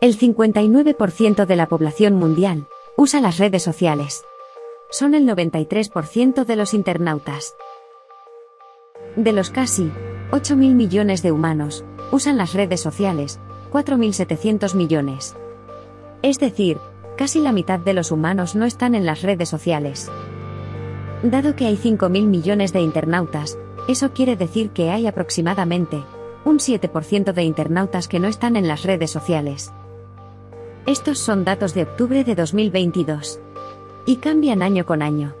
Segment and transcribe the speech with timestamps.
[0.00, 4.24] El 59% de la población mundial usa las redes sociales.
[4.90, 7.56] Son el 93% de los internautas.
[9.16, 9.90] De los casi
[10.30, 13.40] 8.000 millones de humanos, usan las redes sociales,
[13.72, 15.34] 4.700 millones.
[16.22, 16.78] Es decir,
[17.16, 20.12] casi la mitad de los humanos no están en las redes sociales.
[21.24, 23.58] Dado que hay 5.000 millones de internautas,
[23.88, 26.04] eso quiere decir que hay aproximadamente
[26.44, 29.72] un 7% de internautas que no están en las redes sociales.
[30.88, 33.40] Estos son datos de octubre de 2022.
[34.06, 35.34] Y cambian año con año.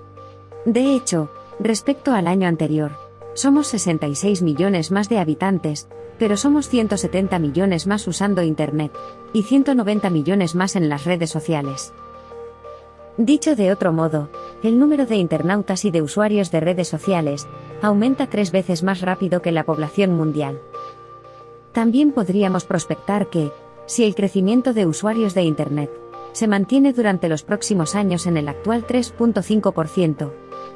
[0.66, 2.92] De hecho, respecto al año anterior,
[3.32, 5.88] somos 66 millones más de habitantes,
[6.18, 8.92] pero somos 170 millones más usando Internet,
[9.32, 11.94] y 190 millones más en las redes sociales.
[13.16, 14.28] Dicho de otro modo,
[14.62, 17.48] el número de internautas y de usuarios de redes sociales
[17.80, 20.60] aumenta tres veces más rápido que la población mundial.
[21.72, 23.50] También podríamos prospectar que,
[23.88, 25.90] si el crecimiento de usuarios de Internet
[26.32, 30.30] se mantiene durante los próximos años en el actual 3.5%,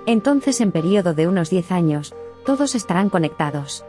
[0.07, 2.15] entonces en periodo de unos 10 años,
[2.47, 3.85] todos estarán conectados.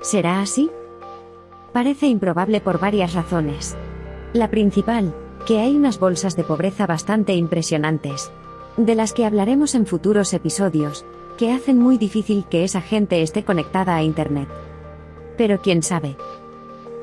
[0.00, 0.70] ¿Será así?
[1.72, 3.76] Parece improbable por varias razones.
[4.32, 5.12] La principal,
[5.44, 8.30] que hay unas bolsas de pobreza bastante impresionantes,
[8.76, 11.04] de las que hablaremos en futuros episodios,
[11.36, 14.48] que hacen muy difícil que esa gente esté conectada a Internet.
[15.36, 16.16] Pero quién sabe.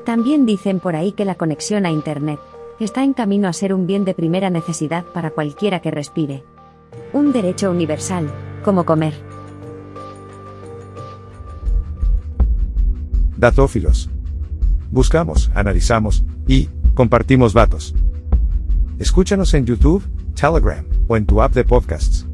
[0.06, 2.38] También dicen por ahí que la conexión a Internet
[2.78, 6.44] está en camino a ser un bien de primera necesidad para cualquiera que respire.
[7.12, 8.30] Un derecho universal,
[8.64, 9.14] como comer.
[13.36, 14.08] Datófilos.
[14.92, 17.92] Buscamos, analizamos y compartimos datos.
[19.00, 20.04] Escúchanos en YouTube,
[20.40, 22.25] Telegram o en tu app de podcasts.